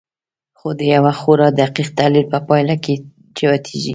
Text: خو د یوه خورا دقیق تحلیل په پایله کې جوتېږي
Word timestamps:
خو 0.57 0.67
د 0.79 0.81
یوه 0.95 1.13
خورا 1.19 1.47
دقیق 1.61 1.89
تحلیل 1.97 2.25
په 2.33 2.39
پایله 2.47 2.75
کې 2.83 2.93
جوتېږي 3.37 3.89